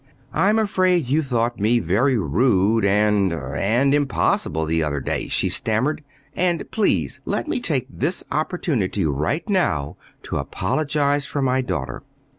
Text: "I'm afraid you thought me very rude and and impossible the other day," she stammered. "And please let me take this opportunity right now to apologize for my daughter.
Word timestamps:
"I'm 0.33 0.57
afraid 0.57 1.09
you 1.09 1.21
thought 1.21 1.59
me 1.59 1.77
very 1.77 2.17
rude 2.17 2.83
and 2.83 3.31
and 3.31 3.93
impossible 3.93 4.65
the 4.65 4.81
other 4.83 4.99
day," 4.99 5.27
she 5.27 5.47
stammered. 5.47 6.03
"And 6.35 6.63
please 6.71 7.21
let 7.23 7.47
me 7.47 7.59
take 7.59 7.85
this 7.87 8.23
opportunity 8.31 9.05
right 9.05 9.47
now 9.47 9.97
to 10.23 10.37
apologize 10.37 11.27
for 11.27 11.43
my 11.43 11.61
daughter. 11.61 12.01